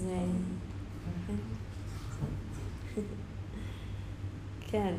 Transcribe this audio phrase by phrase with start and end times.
[0.00, 0.06] אז...
[0.06, 0.24] אה,
[4.70, 4.94] כן.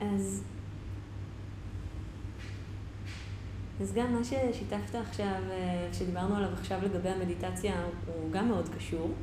[0.00, 0.42] אז...
[3.80, 9.14] אז גם מה ששיתפת עכשיו, אה, שדיברנו עליו עכשיו לגבי המדיטציה, הוא גם מאוד קשור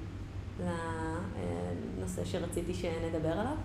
[0.60, 3.56] לנושא שרציתי שנדבר עליו.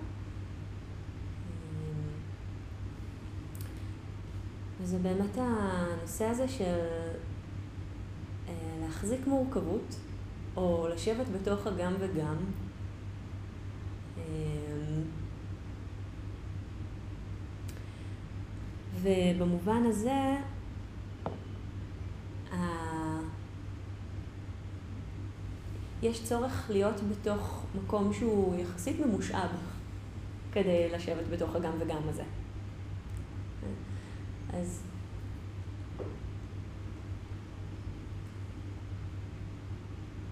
[4.80, 7.05] וזה באמת הנושא הזה של אה,
[8.96, 9.96] להחזיק מורכבות,
[10.56, 12.36] או לשבת בתוך הגם וגם.
[14.18, 14.22] אה,
[19.02, 20.36] ובמובן הזה,
[26.02, 29.50] יש צורך להיות בתוך מקום שהוא יחסית ממושאב
[30.52, 32.22] כדי לשבת בתוך הגם וגם הזה.
[34.52, 34.82] אז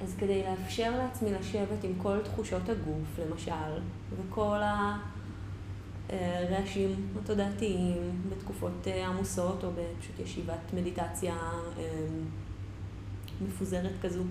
[0.04, 3.80] אז כדי לאפשר לעצמי לשבת עם כל תחושות הגוף, למשל,
[4.16, 4.58] וכל
[6.08, 11.34] הרעשים התודעתיים בתקופות עמוסות, או בפשוט ישיבת מדיטציה
[11.78, 12.06] אה,
[13.48, 14.22] מפוזרת כזו,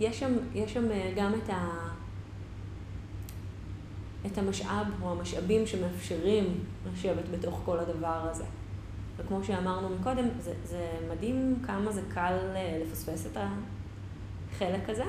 [0.00, 1.68] יש שם, יש שם אה, גם את, ה,
[4.26, 8.44] את המשאב או המשאבים שמאפשרים לשבת בתוך כל הדבר הזה.
[9.18, 15.04] וכמו שאמרנו מקודם, זה, זה מדהים כמה זה קל אה, לפספס את החלק הזה,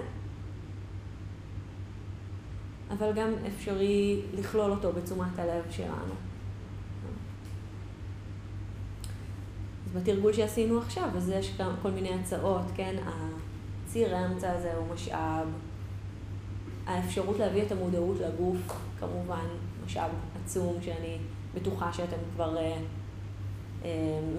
[2.89, 6.13] אבל גם אפשרי לכלול אותו בתשומת הלב שלנו.
[9.85, 12.95] אז בתרגול שעשינו עכשיו, אז יש כל מיני הצעות, כן?
[13.85, 15.47] ציר האמצע הזה הוא משאב.
[16.85, 18.57] האפשרות להביא את המודעות לגוף,
[18.99, 19.45] כמובן,
[19.85, 20.11] משאב
[20.43, 21.17] עצום שאני
[21.55, 22.77] בטוחה שאתם כבר אה,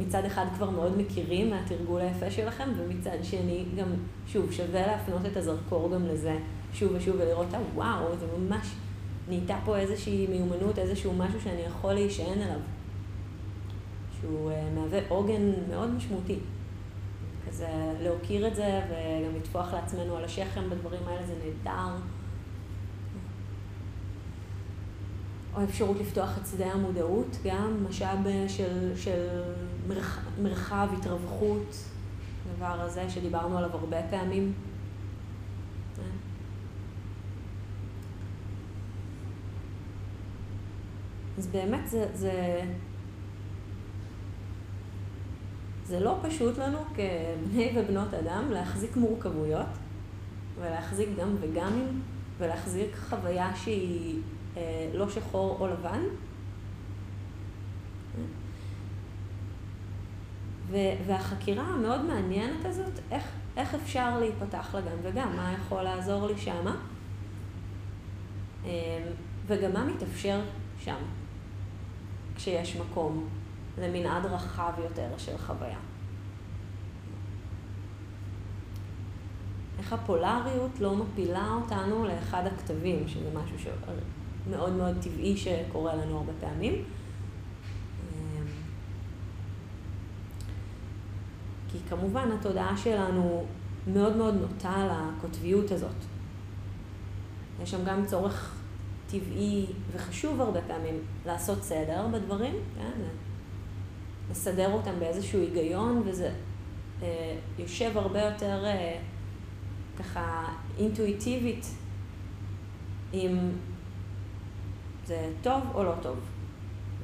[0.00, 3.86] מצד אחד כבר מאוד מכירים מהתרגול היפה שלכם, ומצד שני גם,
[4.26, 6.38] שוב, שווה להפנות את הזרקור גם לזה
[6.72, 8.66] שוב ושוב ולראות, וואו, זה ממש,
[9.28, 12.60] נהייתה פה איזושהי מיומנות, איזשהו משהו שאני יכול להישען עליו,
[14.20, 16.38] שהוא אה, מהווה עוגן מאוד משמעותי.
[17.48, 17.68] כזה
[18.02, 21.96] להוקיר את זה וגם לטפוח לעצמנו על השכם בדברים האלה זה נהדר.
[25.54, 28.18] או אפשרות לפתוח את שדה המודעות, גם משאב
[28.48, 29.42] של, של
[29.88, 31.76] מרח, מרחב, התרווחות,
[32.50, 34.52] הדבר הזה שדיברנו עליו הרבה פעמים.
[41.38, 42.60] אז באמת זה, זה,
[45.84, 49.66] זה לא פשוט לנו כבני ובנות אדם להחזיק מורכבויות
[50.60, 52.02] ולהחזיק גם וגמים
[52.38, 54.39] ולהחזיק חוויה שהיא אה,
[54.94, 56.02] לא שחור או לבן.
[61.06, 63.24] והחקירה המאוד מעניינת הזאת, איך,
[63.56, 66.76] איך אפשר להיפתח לגם וגם, מה יכול לעזור לי שמה,
[68.64, 68.70] אה,
[69.46, 70.40] וגם מה מתאפשר
[70.78, 70.96] שם,
[72.36, 73.28] כשיש מקום
[73.78, 75.78] למנעד רחב יותר של חוויה.
[79.78, 83.58] איך הפולריות לא מפילה אותנו לאחד הכתבים, שזה משהו
[84.44, 86.84] שמאוד מאוד טבעי שקורה לנו הרבה פעמים.
[91.68, 93.44] כי כמובן התודעה שלנו
[93.86, 95.94] מאוד מאוד נוטה לקוטביות הזאת.
[97.62, 98.60] יש שם גם צורך
[99.06, 100.94] טבעי וחשוב הרבה פעמים
[101.26, 103.00] לעשות סדר בדברים, כן?
[104.30, 106.32] לסדר אותם באיזשהו היגיון, וזה
[107.02, 108.98] אה, יושב הרבה יותר אה,
[109.98, 110.44] ככה
[110.78, 111.66] אינטואיטיבית
[113.14, 113.50] אם
[115.10, 116.18] זה טוב או לא טוב,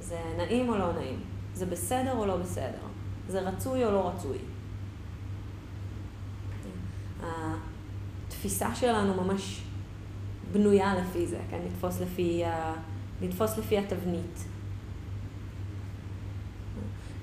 [0.00, 1.20] זה נעים או לא נעים,
[1.54, 2.86] זה בסדר או לא בסדר,
[3.28, 4.38] זה רצוי או לא רצוי.
[7.22, 9.62] התפיסה שלנו ממש
[10.52, 11.58] בנויה לפי זה, כן?
[11.66, 12.42] לתפוס לפי,
[13.22, 14.44] לתפוס לפי התבנית.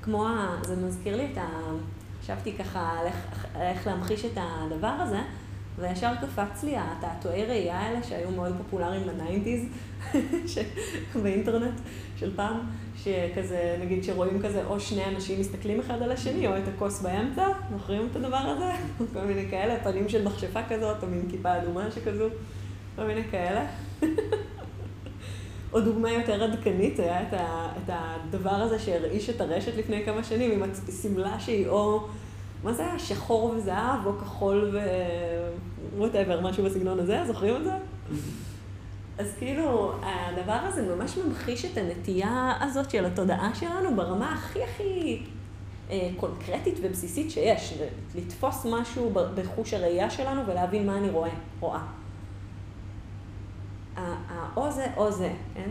[0.02, 0.28] כמו.
[0.62, 1.48] זה מזכיר לי את ה...
[2.22, 3.08] חשבתי ככה על
[3.56, 5.22] איך להמחיש את הדבר הזה,
[5.80, 9.66] וישר קפץ לי התעתועי ראייה האלה שהיו מאוד פופולריים בניינטיז,
[11.24, 11.80] באינטרנט
[12.16, 12.60] של פעם,
[12.98, 17.48] שכזה, נגיד שרואים כזה או שני אנשים מסתכלים אחד על השני, או את הכוס באמצע,
[17.72, 18.72] זוכרים את הדבר הזה?
[19.14, 22.28] כל מיני כאלה, פנים של מכשפה כזאת, או מין כיפה אדומה שכזו,
[22.96, 23.66] כל מיני כאלה.
[25.74, 30.24] או דוגמה יותר עדכנית, היה את, ה, את הדבר הזה שהרעיש את הרשת לפני כמה
[30.24, 32.08] שנים, עם השמלה שהיא או,
[32.64, 33.00] מה זה היה?
[33.00, 34.80] שחור וזהב, או כחול ו...
[35.98, 37.74] ווטאבר, משהו בסגנון הזה, זוכרים את זה?
[39.18, 45.24] אז כאילו, הדבר הזה ממש ממחיש את הנטייה הזאת של התודעה שלנו ברמה הכי הכי
[45.90, 47.74] אה, קונקרטית ובסיסית שיש,
[48.16, 51.82] לתפוס משהו בחוש הראייה שלנו ולהבין מה אני רואה, רואה.
[53.96, 55.70] האו זה או זה, כן?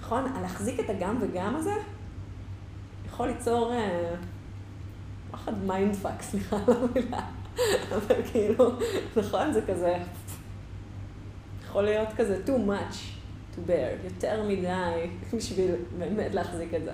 [0.00, 0.24] נכון?
[0.42, 1.74] להחזיק את הגם וגם הזה
[3.06, 4.37] יכול ליצור פחד
[5.66, 7.20] mind fuck, סליחה על המילה,
[7.96, 8.70] אבל כאילו,
[9.16, 9.52] נכון?
[9.52, 9.98] זה כזה,
[11.64, 12.94] יכול להיות כזה too much
[13.54, 16.92] to bear, יותר מדי בשביל באמת להחזיק את זה.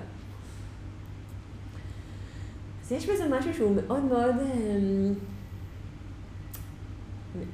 [2.82, 5.14] אז יש בזה משהו שהוא מאוד מאוד, אמ,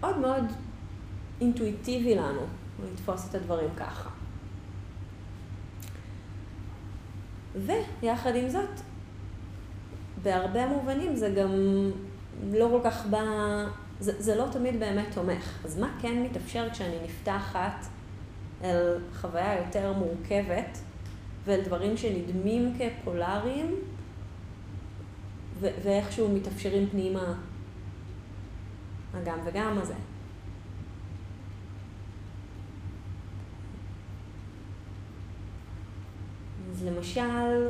[0.01, 0.45] מאוד מאוד
[1.41, 2.41] אינטואיטיבי לנו,
[2.85, 4.11] לתפוס את הדברים ככה.
[7.67, 8.81] ויחד עם זאת,
[10.23, 11.51] בהרבה מובנים זה גם
[12.53, 13.25] לא כל כך בא,
[14.01, 15.65] זה, זה לא תמיד באמת תומך.
[15.65, 17.87] אז מה כן מתאפשר כשאני נפתחת
[18.65, 20.79] אל חוויה יותר מורכבת
[21.45, 23.75] ואל דברים שנדמים כפולאריים
[25.61, 27.35] ואיכשהו מתאפשרים פנימה
[29.15, 29.95] הגם וגם הזה.
[36.71, 37.69] אז למשל,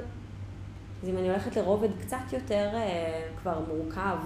[1.02, 4.16] אז אם אני הולכת לרובד קצת יותר אה, כבר מורכב,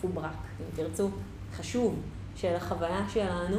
[0.00, 0.30] פוברק,
[0.60, 1.08] אם תרצו,
[1.52, 2.00] חשוב,
[2.36, 3.56] של החוויה שלנו,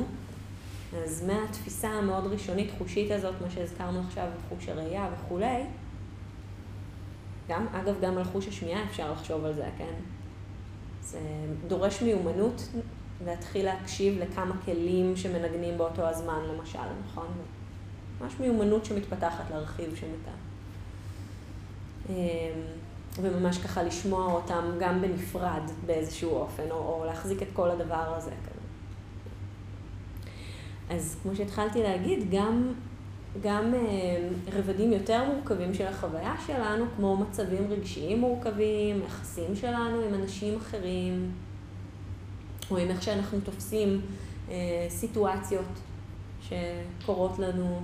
[1.04, 5.64] אז מהתפיסה המאוד ראשונית חושית הזאת, מה שהזכרנו עכשיו, חוש הראייה וכולי,
[7.50, 9.94] גם, אגב, גם על חוש השמיעה אפשר לחשוב על זה, כן?
[11.02, 11.20] זה
[11.68, 12.70] דורש מיומנות
[13.26, 17.28] להתחיל להקשיב לכמה כלים שמנגנים באותו הזמן, למשל, נכון?
[18.22, 20.53] ממש מיומנות שמתפתחת להרחיב שם את ה...
[22.10, 22.14] אמ,
[23.22, 28.32] וממש ככה לשמוע אותם גם בנפרד באיזשהו אופן, או, או להחזיק את כל הדבר הזה.
[30.90, 32.74] אז כמו שהתחלתי להגיד, גם
[33.42, 40.14] גם אה, רבדים יותר מורכבים של החוויה שלנו, כמו מצבים רגשיים מורכבים, יחסים שלנו עם
[40.14, 41.32] אנשים אחרים,
[42.72, 44.02] או עם איך שאנחנו תופסים
[44.50, 45.66] אה, סיטואציות
[46.42, 47.82] שקורות לנו.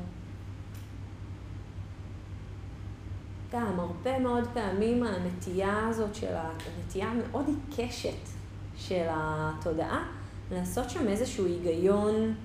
[3.51, 8.29] גם הרבה מאוד פעמים הנטייה הזאת של, הנטייה המאוד עיקשת
[8.77, 10.03] של התודעה,
[10.51, 12.35] לעשות שם איזשהו היגיון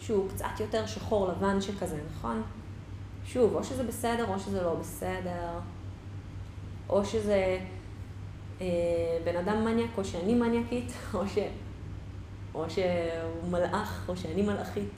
[0.00, 2.42] שהוא קצת יותר שחור לבן שכזה, נכון?
[3.24, 5.58] שוב, או שזה בסדר או שזה לא בסדר,
[6.88, 7.58] או שזה
[8.60, 8.66] אה,
[9.24, 11.38] בן אדם מניאק או שאני מניאקית, או, ש,
[12.54, 14.88] או שהוא מלאך או שאני מלאכית.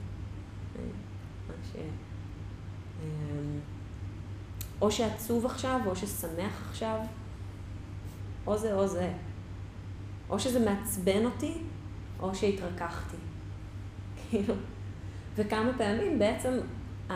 [1.73, 1.81] ש, אה,
[4.81, 6.99] או שעצוב עכשיו או ששמח עכשיו,
[8.47, 9.13] או זה או זה.
[10.29, 11.53] או שזה מעצבן אותי,
[12.19, 13.17] או שהתרככתי.
[14.29, 14.55] כאילו,
[15.35, 16.53] וכמה פעמים בעצם
[17.09, 17.13] ה,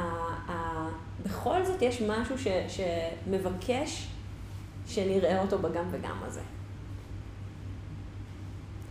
[0.51, 0.87] ה,
[1.23, 4.07] בכל זאת יש משהו ש, שמבקש
[4.87, 6.41] שנראה אותו בגם וגם הזה.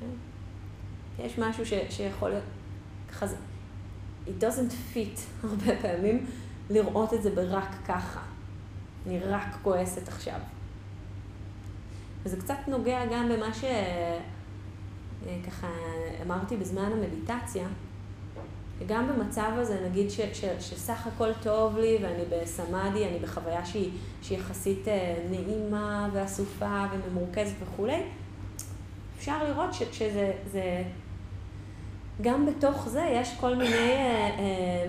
[0.01, 0.07] כן?
[1.19, 2.45] יש משהו ש, שיכול להיות,
[3.11, 3.37] ככה זה,
[4.27, 6.27] it doesn't fit הרבה פעמים
[6.71, 8.21] לראות את זה ברק ככה.
[9.07, 10.39] אני רק כועסת עכשיו.
[12.23, 17.67] וזה קצת נוגע גם במה שככה אה, אמרתי בזמן המדיטציה.
[18.87, 23.91] גם במצב הזה, נגיד ש, ש, שסך הכל טוב לי ואני בסמאדי, אני בחוויה שהיא,
[24.23, 28.03] שהיא יחסית אה, נעימה ואסופה וממורכזת וכולי,
[29.19, 30.83] אפשר לראות ש, שזה, זה,
[32.21, 34.87] גם בתוך זה יש כל מיני, אה,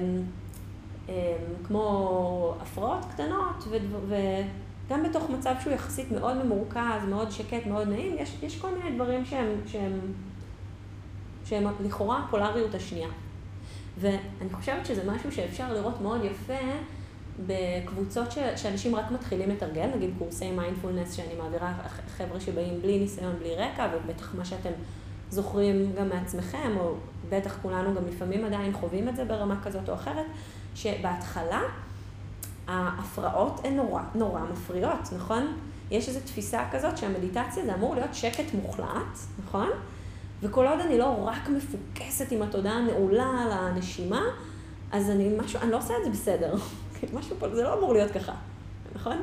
[1.63, 3.63] כמו הפרעות קטנות,
[4.07, 8.95] וגם בתוך מצב שהוא יחסית מאוד ממורכז, מאוד שקט, מאוד נעים, יש, יש כל מיני
[8.95, 9.99] דברים שהם, שהם,
[11.45, 13.09] שהם לכאורה הפולריות השנייה.
[13.99, 16.53] ואני חושבת שזה משהו שאפשר לראות מאוד יפה
[17.45, 21.73] בקבוצות ש, שאנשים רק מתחילים לתרגל, נגיד קורסי מיינדפולנס שאני מעבירה
[22.17, 24.69] חבר'ה שבאים בלי ניסיון, בלי רקע, ובטח מה שאתם
[25.29, 26.93] זוכרים גם מעצמכם, או
[27.29, 30.25] בטח כולנו גם לפעמים עדיין חווים את זה ברמה כזאת או אחרת,
[30.77, 31.61] שבהתחלה
[32.67, 35.57] ההפרעות הן נורא נורא מפריעות, נכון?
[35.91, 39.69] יש איזו תפיסה כזאת שהמדיטציה זה אמור להיות שקט מוחלט, נכון?
[40.41, 44.21] וכל עוד אני לא רק מפוקסת עם התודעה הנעולה על הנשימה,
[44.91, 46.55] אז אני משהו, אני לא עושה את זה בסדר.
[47.17, 48.33] משהו פה, זה לא אמור להיות ככה,
[48.95, 49.17] נכון?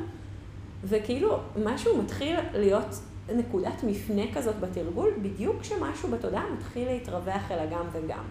[0.84, 3.00] וכאילו, משהו מתחיל להיות
[3.34, 8.24] נקודת מפנה כזאת בתרגול, בדיוק כשמשהו בתודעה מתחיל להתרווח אל הגם וגם.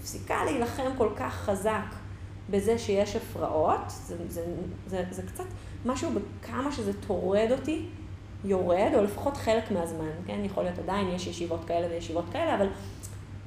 [0.00, 2.03] מפסיקה להילחם כל כך חזק
[2.50, 4.44] בזה שיש הפרעות, זה, זה,
[4.86, 5.44] זה, זה קצת
[5.86, 7.86] משהו בכמה שזה טורד אותי
[8.44, 10.40] יורד, או לפחות חלק מהזמן, כן?
[10.44, 12.66] יכול להיות עדיין, יש ישיבות כאלה וישיבות כאלה, אבל,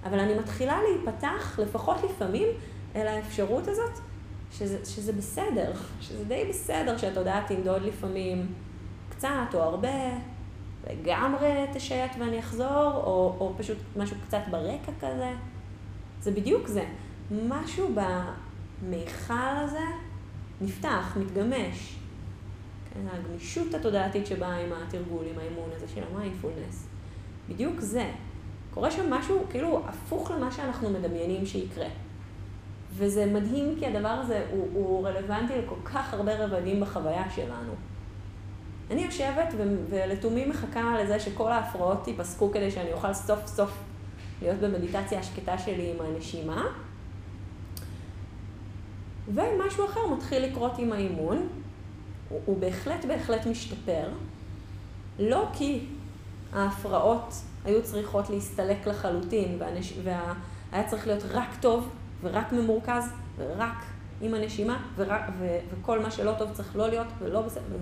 [0.03, 2.47] אבל אני מתחילה להיפתח, לפחות לפעמים,
[2.95, 3.99] אל האפשרות הזאת,
[4.51, 8.47] שזה, שזה בסדר, שזה די בסדר שהתודעה תנדוד לפעמים
[9.09, 9.89] קצת או הרבה,
[10.89, 15.31] לגמרי תשייט ואני אחזור, או, או פשוט משהו קצת ברקע כזה.
[16.21, 16.83] זה בדיוק זה.
[17.31, 17.89] משהו
[18.81, 19.85] במיכל הזה
[20.61, 21.95] נפתח, מתגמש.
[22.93, 26.87] כן, הגמישות התודעתית שבאה עם התרגול, עם האמון הזה של המיינדפולנס.
[27.49, 28.11] בדיוק זה.
[28.73, 31.87] קורה שם משהו כאילו הפוך למה שאנחנו מדמיינים שיקרה.
[32.93, 37.73] וזה מדהים כי הדבר הזה הוא, הוא רלוונטי לכל כך הרבה רבדים בחוויה שלנו.
[38.91, 39.53] אני יושבת
[39.89, 43.71] ולתומי מחכה לזה שכל ההפרעות ייפסקו כדי שאני אוכל סוף סוף
[44.41, 46.63] להיות במדיטציה השקטה שלי עם הנשימה.
[49.33, 51.47] ומשהו אחר מתחיל לקרות עם האימון,
[52.29, 54.09] הוא, הוא בהחלט בהחלט משתפר,
[55.19, 55.85] לא כי
[56.53, 57.33] ההפרעות
[57.65, 59.93] היו צריכות להסתלק לחלוטין, והנש...
[60.03, 61.89] והיה צריך להיות רק טוב
[62.21, 63.85] ורק ממורכז ורק
[64.21, 65.21] עם הנשימה, ורק...
[65.39, 65.57] ו...
[65.71, 67.77] וכל מה שלא טוב צריך לא להיות ולא בסדר.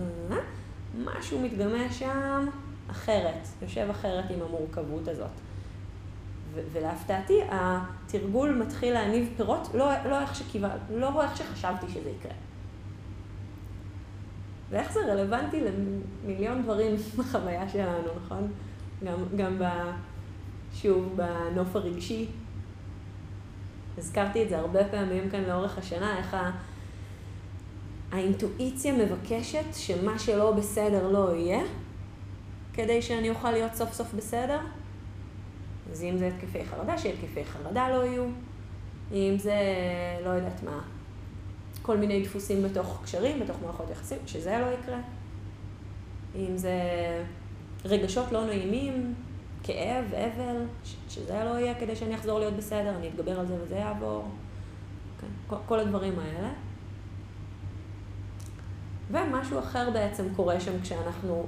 [1.04, 2.48] משהו מתגמש שם
[2.92, 5.45] אחרת, יושב אחרת עם המורכבות הזאת.
[6.74, 12.32] ולהפתעתי, התרגול מתחיל להניב פירות, לא, לא, איך שקיבל, לא איך שחשבתי שזה יקרה.
[14.70, 18.52] ואיך זה רלוונטי למיליון דברים בחוויה שלנו, נכון?
[19.04, 19.64] גם, גם ב,
[20.74, 22.28] שוב, בנוף הרגשי.
[23.98, 26.52] הזכרתי את זה הרבה פעמים כאן לאורך השנה, איך ה...
[28.12, 31.62] האינטואיציה מבקשת שמה שלא בסדר לא יהיה,
[32.74, 34.60] כדי שאני אוכל להיות סוף סוף בסדר.
[35.92, 38.26] אז אם זה התקפי חרדה, שהתקפי חרדה לא יהיו.
[39.12, 39.56] אם זה,
[40.24, 40.82] לא יודעת מה,
[41.82, 45.00] כל מיני דפוסים בתוך קשרים, בתוך מערכות יחסים, שזה לא יקרה.
[46.36, 46.74] אם זה
[47.86, 49.14] רגשות לא נעימים,
[49.64, 50.66] כאב, אבל,
[51.10, 54.26] שזה לא יהיה כדי שאני אחזור להיות בסדר, אני אתגבר על זה וזה יעבור.
[55.22, 56.50] כן, כל, הדברים האלה.
[59.12, 61.46] ומשהו אחר בעצם קורה שם כשאנחנו,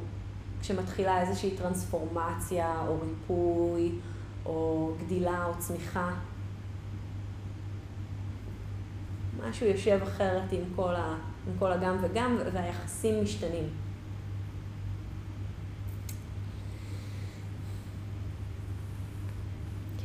[0.61, 3.91] כשמתחילה איזושהי טרנספורמציה או ריפוי
[4.47, 6.13] או גדילה או צמיחה.
[9.49, 11.15] משהו יושב אחרת עם כל, ה,
[11.47, 13.69] עם כל הגם וגם והיחסים משתנים.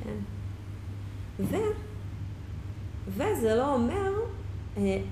[0.05, 0.17] כן.
[1.41, 1.57] ו,
[3.09, 4.13] וזה לא אומר
[4.77, 5.03] אה,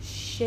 [0.00, 0.42] ש...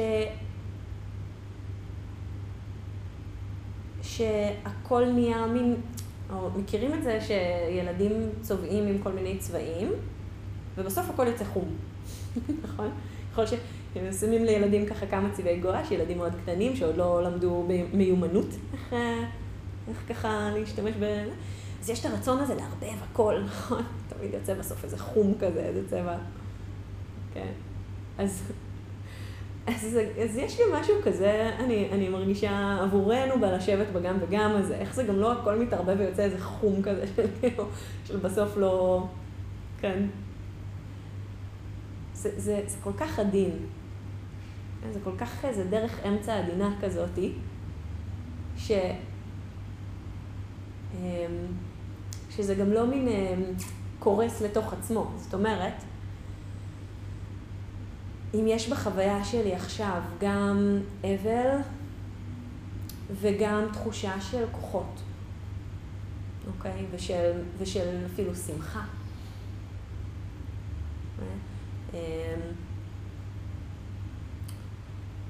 [4.02, 5.76] שהכל נהיה מין,
[6.30, 9.92] או מכירים את זה שילדים צובעים עם כל מיני צבעים,
[10.78, 11.76] ובסוף הכל יוצא חום,
[12.64, 12.90] נכון?
[13.32, 18.48] יכול שהם שמים לילדים ככה כמה צבעי גואש, ילדים מאוד קטנים שעוד לא למדו במיומנות
[18.74, 18.94] איך,
[19.88, 21.24] איך ככה להשתמש ב...
[21.82, 23.84] אז יש את הרצון הזה לערבב הכל, נכון?
[24.10, 26.18] תמיד יוצא בסוף איזה חום כזה, איזה צבע.
[27.34, 27.52] כן.
[28.18, 28.44] אז
[29.68, 34.96] אז, אז יש גם משהו כזה, אני, אני מרגישה עבורנו בלשבת בגם וגם הזה, איך
[34.96, 37.66] זה גם לא הכל מתערבב ויוצא איזה חום כזה של, כאילו,
[38.22, 39.08] בסוף לא,
[39.80, 40.04] כן.
[42.14, 43.52] זה, זה, זה כל כך עדין.
[44.92, 47.34] זה כל כך, איזה דרך אמצע עדינה כזאתי,
[48.58, 48.72] ש...
[50.96, 51.46] אמ,
[52.30, 53.44] שזה גם לא מין אמ,
[54.00, 55.12] קורס לתוך עצמו.
[55.18, 55.74] זאת אומרת,
[58.34, 61.58] אם יש בחוויה שלי עכשיו גם אבל
[63.22, 65.02] וגם תחושה של כוחות,
[66.48, 66.86] אוקיי?
[66.92, 68.84] ושל, ושל אפילו שמחה.
[71.94, 71.98] אמ,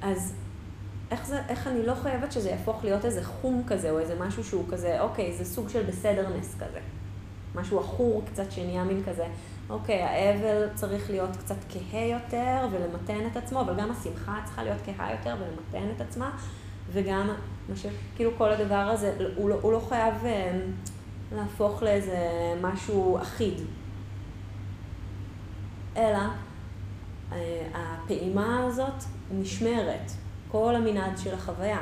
[0.01, 0.33] אז
[1.11, 4.43] איך, זה, איך אני לא חייבת שזה יהפוך להיות איזה חום כזה, או איזה משהו
[4.43, 6.79] שהוא כזה, אוקיי, זה סוג של בסדרנס כזה.
[7.55, 9.25] משהו עכור קצת שנהיה מין כזה,
[9.69, 14.77] אוקיי, האבל צריך להיות קצת כהה יותר ולמתן את עצמו, אבל גם השמחה צריכה להיות
[14.85, 16.31] כהה יותר ולמתן את עצמה,
[16.91, 17.29] וגם,
[17.73, 20.59] משהו, כאילו כל הדבר הזה, הוא לא, הוא לא חייב אה,
[21.31, 22.17] להפוך לאיזה
[22.61, 23.53] משהו אחיד,
[25.97, 26.19] אלא
[27.31, 30.11] אה, הפעימה הזאת נשמרת,
[30.51, 31.81] כל המנעד של החוויה.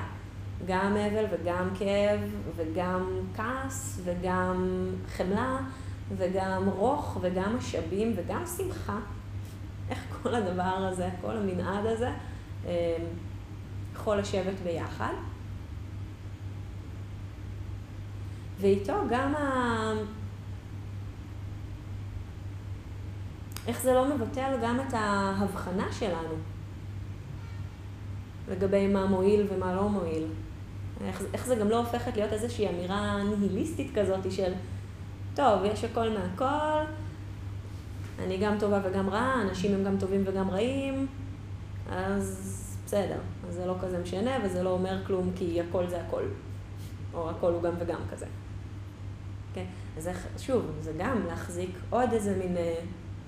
[0.65, 2.19] גם אבל וגם כאב
[2.55, 5.57] וגם כעס וגם חמלה
[6.17, 8.99] וגם רוך וגם משאבים וגם שמחה.
[9.89, 12.11] איך כל הדבר הזה, כל המנעד הזה,
[12.65, 12.69] אמ,
[13.95, 15.13] יכול לשבת ביחד.
[18.59, 19.93] ואיתו גם ה...
[23.67, 26.35] איך זה לא מבטל גם את ההבחנה שלנו
[28.49, 30.27] לגבי מה מועיל ומה לא מועיל.
[31.07, 34.53] איך, איך זה גם לא הופכת להיות איזושהי אמירה ניהיליסטית כזאת של,
[35.35, 36.85] טוב, יש הכל מהכל,
[38.19, 41.07] אני גם טובה וגם רעה, אנשים הם גם טובים וגם רעים,
[41.89, 43.17] אז בסדר.
[43.49, 46.23] אז זה לא כזה משנה וזה לא אומר כלום כי הכל זה הכל.
[47.13, 48.25] או הכל הוא גם וגם כזה.
[49.53, 49.65] כן?
[49.97, 52.75] אז איך, שוב, זה גם להחזיק עוד איזה מין אה,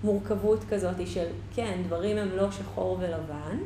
[0.04, 3.58] מורכבות כזאת של, כן, דברים הם לא שחור ולבן,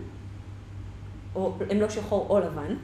[1.36, 2.76] או הם לא שחור או לבן,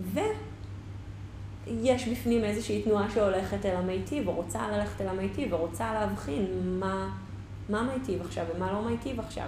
[0.00, 6.46] ויש בפנים איזושהי תנועה שהולכת אל המיטיב, או רוצה ללכת אל המיטיב, או רוצה להבחין
[6.80, 7.16] מה,
[7.68, 9.46] מה מיטיב עכשיו ומה לא מיטיב עכשיו.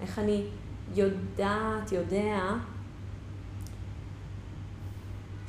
[0.00, 0.44] איך אני
[0.94, 2.40] יודעת, יודע,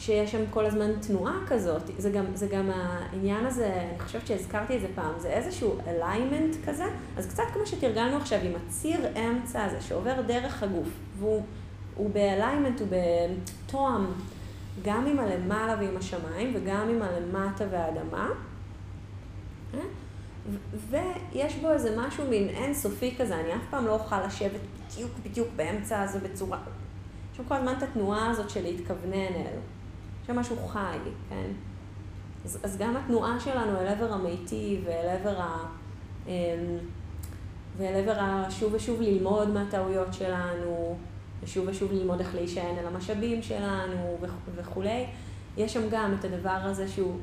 [0.09, 1.81] שיש שם כל הזמן תנועה כזאת.
[1.97, 6.55] זה גם, זה גם העניין הזה, אני חושבת שהזכרתי את זה פעם, זה איזשהו alignment
[6.65, 6.83] כזה,
[7.17, 10.87] אז קצת כמו שתרגלנו עכשיו עם הציר אמצע הזה שעובר דרך הגוף,
[11.19, 14.05] והוא ב alignment, הוא בתואם,
[14.83, 18.29] גם עם הלמעלה ועם השמיים, וגם עם הלמטה והאדמה.
[19.73, 19.79] אה?
[20.89, 25.47] ויש בו איזה משהו מין אינסופי כזה, אני אף פעם לא אוכל לשבת בדיוק בדיוק
[25.55, 26.57] באמצע הזה בצורה...
[27.31, 29.59] יש שם כל הזמן את התנועה הזאת של להתכוונן אל.
[30.29, 30.97] יש שם משהו חי,
[31.29, 31.51] כן?
[32.45, 35.57] אז, אז גם התנועה שלנו אל עבר המיטיב ואל עבר ה...
[36.27, 36.31] אמ,
[37.77, 38.51] ואל עבר ה...
[38.51, 40.97] שוב ושוב ללמוד מהטעויות שלנו,
[41.43, 44.17] ושוב ושוב ללמוד איך להישען על המשאבים שלנו
[44.55, 45.05] וכולי.
[45.57, 47.17] יש שם גם את הדבר הזה שהוא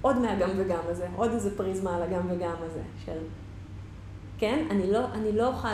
[0.00, 3.18] עוד מהגם וגם הזה, עוד איזה פריזמה על הגם וגם הזה, של,
[4.38, 5.68] כן, אני לא, אני לא אוכל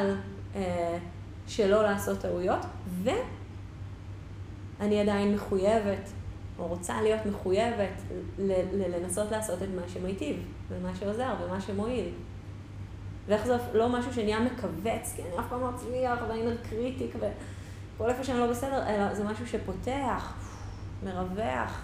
[0.55, 0.99] אה,
[1.47, 2.61] שלא לעשות טעויות,
[4.81, 6.11] ואני עדיין מחויבת,
[6.59, 8.03] או רוצה להיות מחויבת
[8.73, 10.37] לנסות לעשות את מה שמיטיב,
[10.69, 12.09] ומה שעוזר, ומה שמועיל.
[13.27, 18.11] ואיך זה לא משהו שנהיה מכווץ, כי אני אף פעם לא אצליח, ואני קריטיק, וכל
[18.11, 20.35] איפה שאני לא בסדר, אלא זה משהו שפותח,
[21.05, 21.83] מרווח.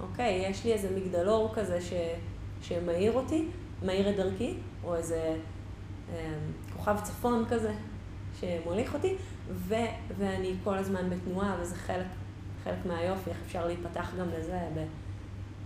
[0.00, 1.92] אוקיי, יש לי איזה מגדלור כזה ש,
[2.62, 3.48] שמאיר אותי,
[3.82, 4.54] מאיר את דרכי,
[4.84, 5.36] או איזה
[6.14, 6.34] אה,
[6.76, 7.72] כוכב צפון כזה
[8.40, 9.16] שמוליך אותי,
[9.50, 9.74] ו,
[10.18, 12.06] ואני כל הזמן בתנועה, וזה חלק,
[12.64, 14.60] חלק מהיופי, איך אפשר להיפתח גם לזה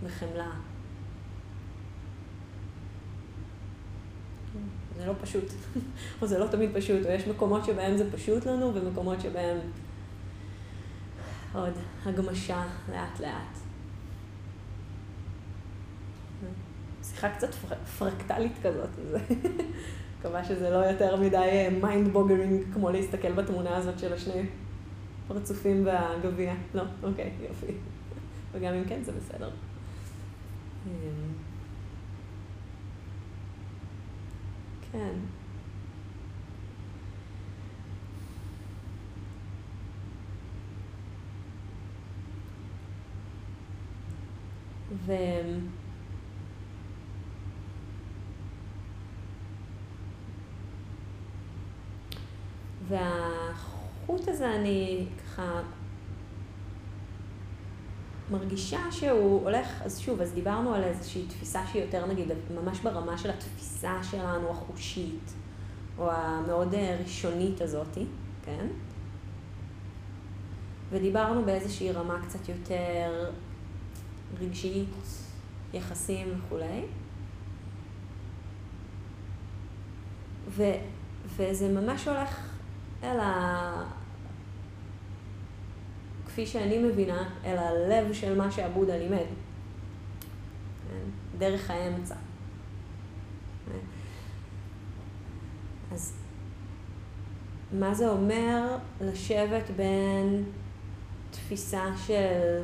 [0.03, 0.51] בחמלה.
[4.97, 5.43] זה לא פשוט,
[6.21, 9.57] או זה לא תמיד פשוט, או יש מקומות שבהם זה פשוט לנו, ומקומות שבהם
[11.53, 11.73] עוד
[12.05, 13.57] הגמשה לאט לאט.
[17.03, 17.53] שיחה קצת
[17.97, 19.15] פרקטלית כזאת, אז
[20.21, 24.45] מקווה שזה לא יותר מדי mind אה, boggling כמו להסתכל בתמונה הזאת של השני
[25.27, 26.53] פרצופים והגביע.
[26.73, 27.73] לא, אוקיי, יופי.
[28.51, 29.49] וגם אם כן, זה בסדר.
[30.87, 30.91] אמ,
[34.91, 35.13] כן.
[45.05, 45.13] ו...
[52.91, 55.61] והחוט הזה, אני ככה
[58.31, 63.17] מרגישה שהוא הולך, אז שוב, אז דיברנו על איזושהי תפיסה שהיא יותר נגיד, ממש ברמה
[63.17, 65.33] של התפיסה שלנו החושית,
[65.97, 68.05] או המאוד אה, ראשונית הזאתי,
[68.45, 68.67] כן?
[70.89, 73.29] ודיברנו באיזושהי רמה קצת יותר
[74.39, 74.89] רגשית,
[75.73, 76.81] יחסים וכולי.
[80.47, 80.63] ו,
[81.37, 82.50] וזה ממש הולך
[83.03, 83.83] אל ה...
[86.25, 89.17] כפי שאני מבינה, אל הלב של מה שעבודה לימד.
[90.89, 91.09] כן?
[91.37, 92.15] דרך האמצע.
[95.91, 96.17] אז
[97.71, 100.43] מה זה אומר לשבת בין
[101.31, 102.63] תפיסה של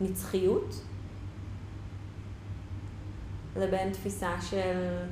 [0.00, 0.82] נצחיות
[3.56, 5.04] לבין תפיסה של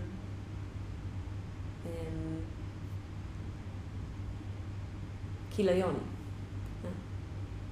[5.57, 5.95] כיליון.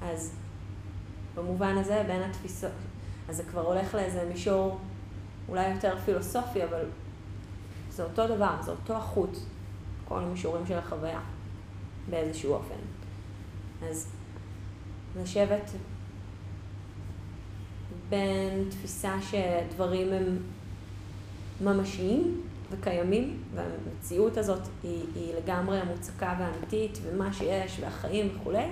[0.02, 0.32] אז
[1.34, 2.70] במובן הזה, בין התפיסות,
[3.28, 4.78] אז זה כבר הולך לאיזה מישור
[5.48, 6.84] אולי יותר פילוסופי, אבל
[7.90, 9.38] זה אותו דבר, זה אותו החוט,
[10.08, 11.20] כל המישורים של החוויה,
[12.10, 12.74] באיזשהו אופן.
[13.82, 14.08] אז
[15.22, 15.70] לשבת
[18.08, 20.38] בין תפיסה שדברים הם
[21.60, 22.40] ממשיים,
[22.78, 28.66] וקיימים, והמציאות הזאת היא, היא לגמרי מוצקה ואמיתית, ומה שיש, והחיים וכולי,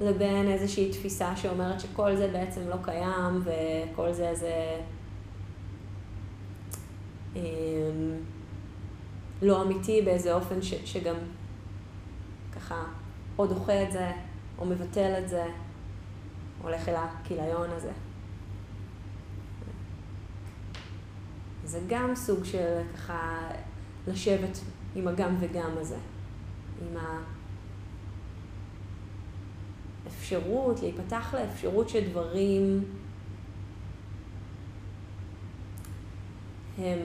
[0.00, 4.80] לבין איזושהי תפיסה שאומרת שכל זה בעצם לא קיים, וכל זה זה
[7.36, 7.40] אמ,
[9.42, 11.16] לא אמיתי באיזה אופן ש, שגם
[12.56, 12.82] ככה
[13.38, 14.10] או דוחה את זה,
[14.58, 15.44] או מבטל את זה,
[16.62, 17.90] הולך אל הכיליון הזה.
[21.70, 23.48] זה גם סוג של ככה
[24.06, 24.60] לשבת
[24.94, 25.96] עם הגם וגם הזה.
[26.80, 26.96] עם
[30.06, 32.84] האפשרות, להיפתח לאפשרות שדברים
[36.78, 36.98] הם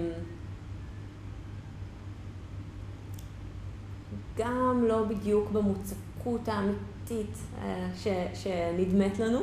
[4.37, 9.39] גם לא בדיוק במוצקות האמיתית אה, ש, שנדמת לנו,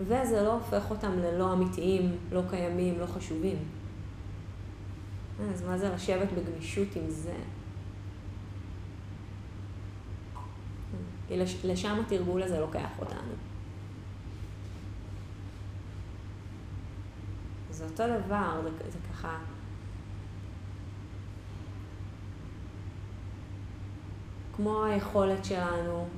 [0.00, 3.56] וזה לא הופך אותם ללא אמיתיים, לא קיימים, לא חשובים.
[5.52, 7.34] אז מה זה לשבת בגמישות עם זה?
[11.28, 13.32] כי לשם התרגול הזה לוקח אותנו.
[17.70, 19.38] זה אותו דבר, זה, זה ככה...
[24.56, 26.08] כמו היכולת שלנו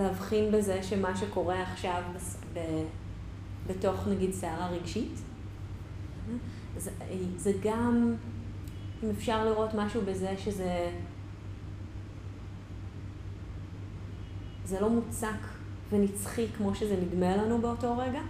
[0.00, 2.02] להבחין בזה שמה שקורה עכשיו
[2.54, 2.58] ב,
[3.66, 5.20] בתוך נגיד סערה רגשית,
[6.76, 6.90] זה,
[7.36, 8.14] זה גם,
[9.02, 10.90] אם אפשר לראות משהו בזה שזה
[14.64, 15.46] זה לא מוצק
[15.90, 18.20] ונצחי כמו שזה נדמה לנו באותו רגע,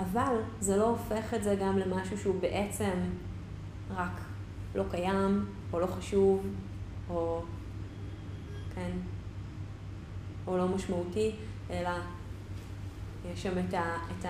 [0.00, 2.98] אבל זה לא הופך את זה גם למשהו שהוא בעצם
[3.90, 4.20] רק
[4.74, 6.46] לא קיים, או לא חשוב,
[7.10, 7.42] או,
[8.74, 8.90] כן,
[10.48, 11.32] או לא משמעותי,
[11.70, 11.90] אלא
[13.32, 14.26] יש שם את, ה, את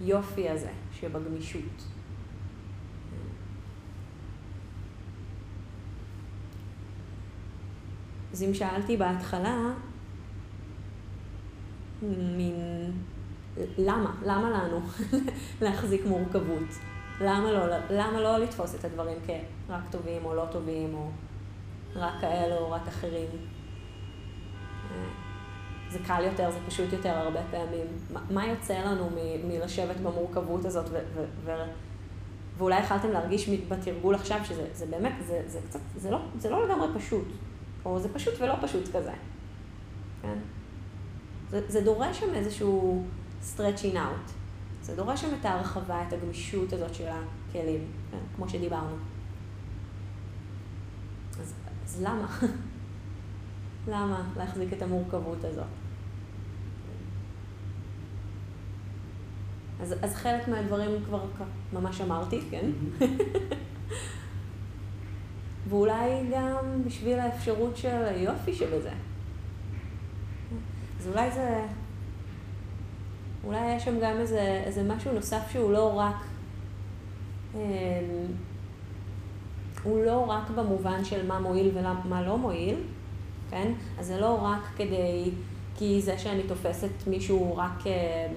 [0.00, 1.84] היופי הזה שבגמישות.
[8.32, 9.56] אז אם שאלתי בהתחלה,
[12.36, 12.54] מין,
[13.78, 14.14] למה?
[14.22, 14.80] למה לנו
[15.62, 16.68] להחזיק מורכבות?
[17.20, 21.10] למה לא, למה לא לתפוס את הדברים כרק טובים או לא טובים, או
[21.94, 23.28] רק כאלה או רק אחרים?
[25.90, 27.86] זה קל יותר, זה פשוט יותר הרבה פעמים.
[28.30, 31.64] מה יוצא לנו מ- מלשבת במורכבות הזאת, ו- ו- ו-
[32.58, 36.66] ואולי יכלתם להרגיש בתרגול עכשיו שזה זה באמת, זה, זה קצת, זה לא, זה לא
[36.66, 37.28] לגמרי פשוט.
[37.84, 39.12] או זה פשוט ולא פשוט כזה.
[40.22, 40.38] כן?
[41.50, 43.04] זה, זה דורש שם איזשהו
[43.56, 44.32] stretching out.
[44.82, 48.18] זה דורש שם את ההרחבה, את הגמישות הזאת של הכלים, כן?
[48.36, 48.96] כמו שדיברנו.
[51.40, 52.26] אז, אז למה?
[53.86, 55.64] למה להחזיק את המורכבות הזאת?
[59.82, 61.24] אז, אז חלק מהדברים כבר
[61.72, 62.70] ממש אמרתי, כן?
[65.68, 68.90] ואולי גם בשביל האפשרות של היופי שבזה.
[71.00, 71.66] אז אולי זה...
[73.44, 76.16] אולי יש שם גם איזה, איזה משהו נוסף שהוא לא רק...
[77.54, 77.60] אמ,
[79.82, 82.76] הוא לא רק במובן של מה מועיל ומה לא מועיל,
[83.50, 83.72] כן?
[83.98, 85.30] אז זה לא רק כדי...
[85.78, 87.84] כי זה שאני תופסת מישהו רק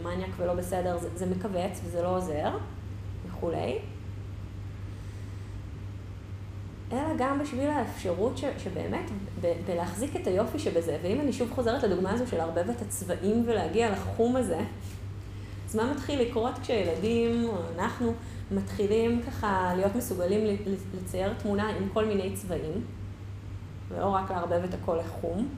[0.04, 2.58] מניאק ולא בסדר, זה, זה מכווץ וזה לא עוזר,
[3.28, 3.80] וכולי.
[6.92, 9.10] אלא גם בשביל האפשרות ש, שבאמת,
[9.42, 13.44] ב, בלהחזיק את היופי שבזה, ואם אני שוב חוזרת לדוגמה הזו של לערבב את הצבעים
[13.46, 14.60] ולהגיע לחום הזה,
[15.70, 18.14] אז מה מתחיל לקרות כשילדים, או אנחנו,
[18.52, 20.58] מתחילים ככה להיות מסוגלים
[21.02, 22.86] לצייר תמונה עם כל מיני צבעים,
[23.92, 25.50] ולא רק לערבב את הכל לחום.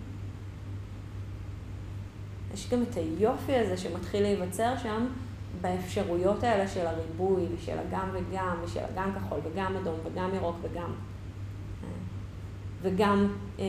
[2.53, 5.05] יש גם את היופי הזה שמתחיל להיווצר שם
[5.61, 10.93] באפשרויות האלה של הריבוי, ושל הגם וגם, ושל הגם כחול, וגם אדום, וגם ירוק, וגם
[12.83, 13.27] וגם
[13.59, 13.65] אמ,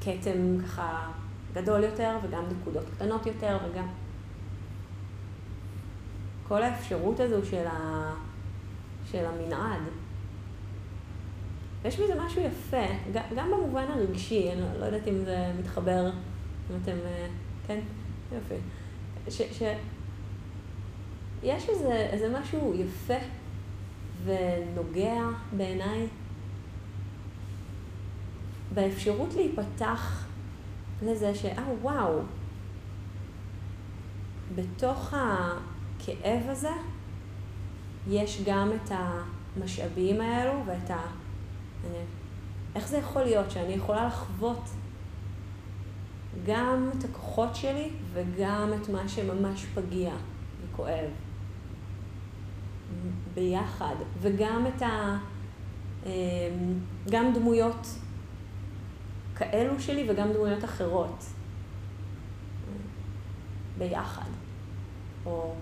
[0.00, 1.10] כתם ככה
[1.52, 3.86] גדול יותר, וגם נקודות קטנות יותר, וגם...
[6.48, 8.10] כל האפשרות הזו של, ה...
[9.10, 9.82] של המנעד.
[11.82, 12.86] ויש בזה משהו יפה,
[13.36, 16.10] גם במובן הרגשי, אני לא, יודעת אם זה מתחבר,
[16.70, 16.96] אם אתם...
[17.06, 17.26] אה,
[17.66, 17.80] כן?
[18.32, 18.54] יופי.
[19.28, 19.42] ש...
[19.58, 19.62] ש...
[21.42, 23.24] יש איזה, איזה משהו יפה
[24.24, 25.22] ונוגע
[25.56, 26.06] בעיניי
[28.74, 30.26] באפשרות להיפתח
[31.02, 32.18] לזה שאה וואו,
[34.54, 36.72] בתוך הכאב הזה
[38.08, 41.21] יש גם את המשאבים האלו ואת ה...
[42.74, 44.68] איך זה יכול להיות שאני יכולה לחוות
[46.46, 50.12] גם את הכוחות שלי וגם את מה שממש פגיע
[50.62, 51.10] וכואב.
[53.34, 55.18] ביחד, וגם את ה...
[56.06, 56.10] אמ,
[57.10, 57.86] גם דמויות
[59.36, 61.24] כאלו שלי וגם דמויות אחרות
[63.78, 64.30] ביחד.
[65.26, 65.54] או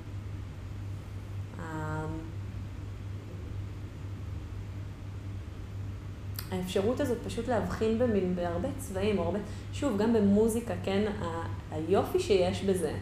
[6.50, 9.38] האפשרות הזאת פשוט להבחין במין, בהרבה צבעים, או הרבה,
[9.72, 12.92] שוב, גם במוזיקה, כן, ה, היופי שיש בזה,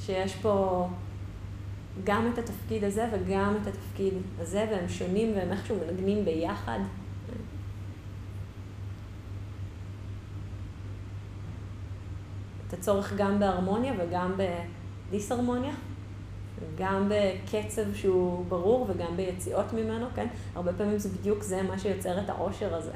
[0.00, 0.86] שיש פה
[2.04, 6.78] גם את התפקיד הזה וגם את התפקיד הזה, והם שונים והם איכשהו מנגנים ביחד.
[12.66, 14.32] את הצורך גם בהרמוניה וגם
[15.08, 15.72] בדיסהרמוניה.
[16.78, 20.26] גם בקצב שהוא ברור וגם ביציאות ממנו, כן?
[20.54, 22.92] הרבה פעמים זה בדיוק זה מה שיוצר את העושר הזה.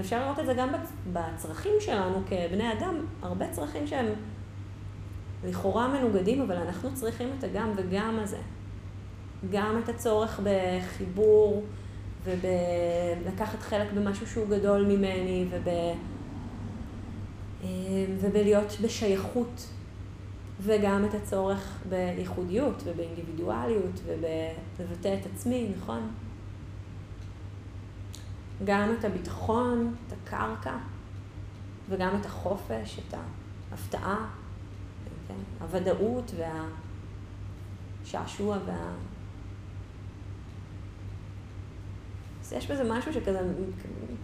[0.00, 0.68] אפשר לראות את זה גם
[1.12, 4.06] בצרכים שלנו כבני אדם, הרבה צרכים שהם
[5.44, 8.38] לכאורה מנוגדים, אבל אנחנו צריכים את הגם וגם הזה.
[9.50, 11.62] גם את הצורך בחיבור
[12.24, 15.68] ובלקחת חלק במשהו שהוא גדול ממני וב...
[15.68, 15.94] אה,
[18.20, 19.68] ובלהיות בשייכות
[20.60, 26.10] וגם את הצורך בייחודיות ובאינדיבידואליות ובלבטא את עצמי, נכון?
[28.64, 30.76] גם את הביטחון, את הקרקע,
[31.88, 33.14] וגם את החופש, את
[33.70, 34.28] ההפתעה,
[35.28, 35.34] כן?
[35.60, 36.34] הוודאות
[38.04, 38.92] והשעשוע וה...
[42.42, 43.40] אז יש בזה משהו שכזה,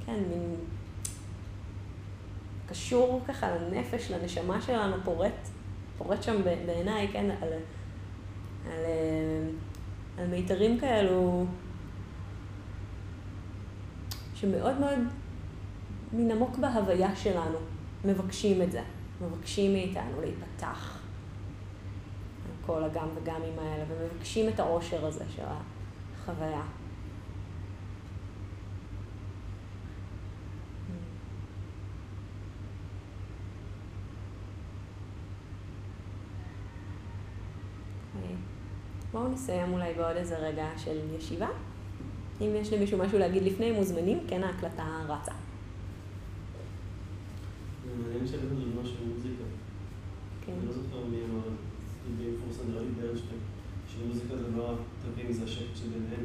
[0.06, 0.54] כן, מין
[2.68, 5.48] קשור ככה לנפש, לנשמה שלנו, פורט
[5.98, 7.48] פורט שם בעיניי, כן, על,
[8.66, 8.84] על,
[10.18, 11.46] על מיתרים כאלו,
[14.34, 14.98] שמאוד מאוד
[16.12, 17.58] מן עמוק בהוויה שלנו
[18.04, 18.82] מבקשים את זה,
[19.20, 20.98] מבקשים מאיתנו להיפתח
[22.66, 25.42] כל הגם וגמים האלה, ומבקשים את העושר הזה של
[26.22, 26.62] החוויה.
[39.14, 41.48] בואו נסיים אולי בעוד איזה רגע של ישיבה.
[42.40, 45.32] אם יש למישהו משהו להגיד לפני, מוזמנים, כן ההקלטה רצה.
[48.02, 49.44] מעניין שהבאת דוגמה של מוזיקה.
[50.46, 50.52] כן.
[50.52, 51.48] אני לא זוכר מי אמר,
[52.18, 53.40] די מפורסם, נראה לי ברנשטיין,
[53.88, 56.24] שמוזיקה זה לא תבין, זה השקט שביניהם.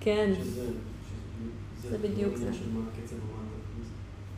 [0.00, 0.32] כן.
[0.38, 0.68] שזה,
[1.82, 2.52] זה בדיוק זה.
[2.52, 3.42] של מה הקצב או מה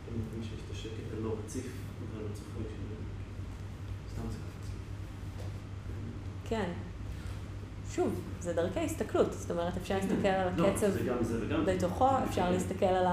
[0.03, 1.67] אתה מבין שיש את השקט הלא רציף,
[2.13, 2.63] אבל לא צפוי,
[4.11, 4.69] סתם זה קפץ.
[6.49, 6.71] כן.
[7.95, 10.87] שוב, זה דרכי הסתכלות, זאת אומרת, אפשר להסתכל על לא, הקצב
[11.65, 13.05] בתוכו, אפשר להסתכל על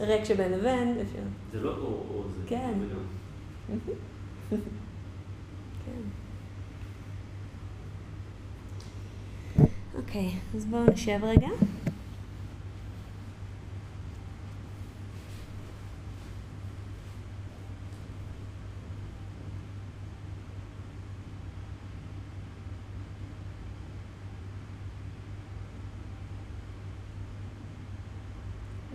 [0.00, 0.98] הריק שבין לבין.
[1.52, 2.74] זה לא או או, זה כן.
[5.86, 6.00] כן.
[9.94, 11.48] אוקיי, אז בואו נשב רגע.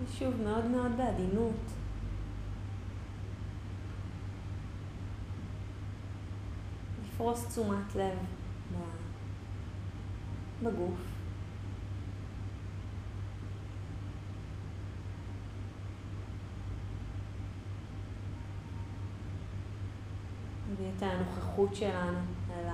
[0.06, 1.56] שוב, מאוד מאוד בעדינות.
[7.04, 8.18] לפרוס תשומת לב
[10.64, 11.18] בגוף.
[20.78, 22.20] ואת הנוכחות שלנו
[22.52, 22.70] אל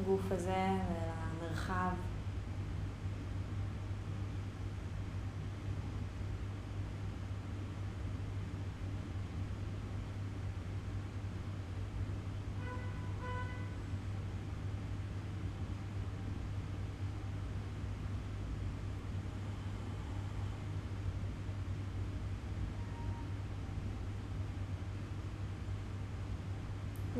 [0.00, 1.09] הגוף הזה ואל
[1.50, 1.94] המרחב.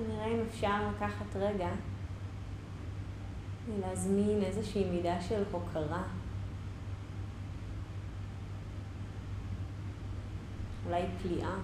[0.08, 1.68] נראה אם אפשר לקחת רגע
[3.80, 6.02] להזמין איזושהי מידה של הוקרה.
[10.86, 11.54] אולי פליאה.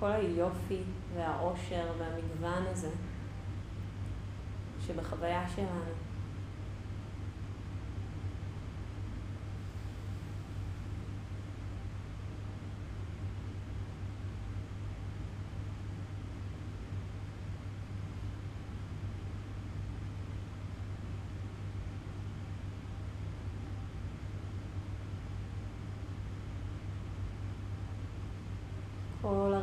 [0.00, 0.82] כל היופי
[1.16, 2.90] והאושר והמגוון הזה
[4.86, 6.09] שבחוויה שלנו.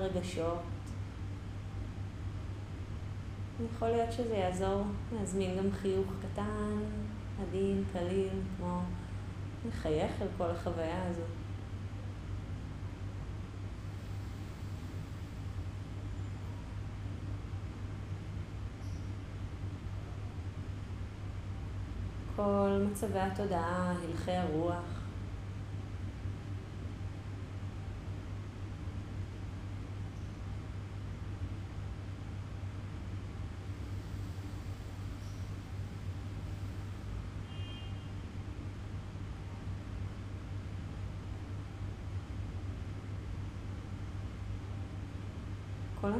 [0.07, 0.59] רגשות.
[3.65, 6.79] יכול להיות שזה יעזור להזמין גם חיוך קטן,
[7.41, 8.81] עדין, קליל, כמו
[9.67, 11.21] לחייך על כל החוויה הזו.
[22.35, 24.96] כל מצבי התודעה, הלכי הרוח,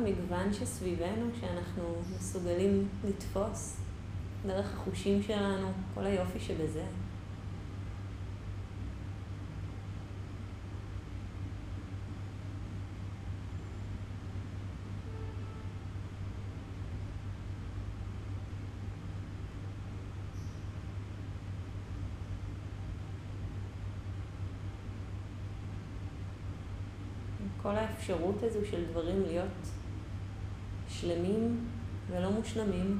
[0.08, 3.78] המגוון שסביבנו, שאנחנו מסוגלים לתפוס
[4.46, 6.86] דרך החושים שלנו, כל היופי שבזה.
[27.62, 29.77] כל האפשרות הזו של דברים להיות
[31.02, 31.68] שלמים
[32.08, 33.00] ולא מושלמים.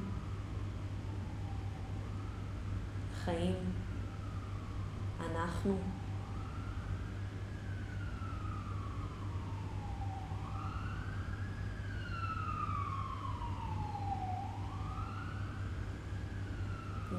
[3.24, 3.54] חיים,
[5.20, 5.78] אנחנו.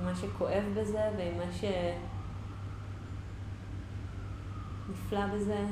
[0.04, 1.52] מה שכואב בזה ועם מה
[4.90, 5.66] שנפלא בזה.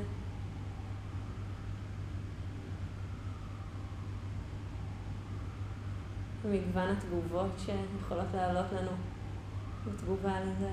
[6.50, 8.90] מגוון התגובות שיכולות לעלות לנו
[9.86, 10.70] בתגובה לזה.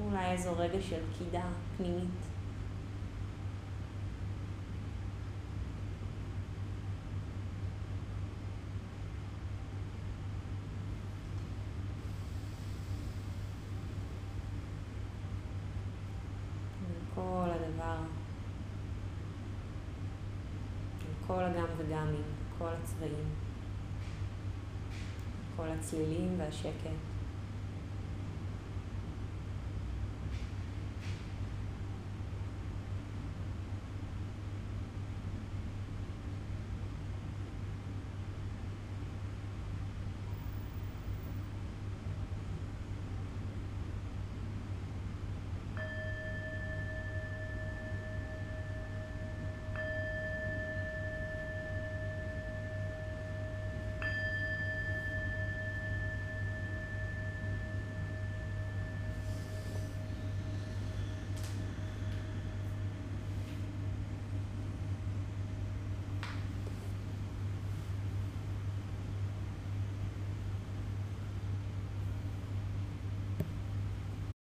[0.00, 1.42] אולי איזו רגע של קידה
[1.76, 2.29] פנימית.
[21.34, 22.22] כל הגם וגמים,
[22.58, 23.28] כל הצבעים,
[25.56, 27.09] כל הצלילים והשקט.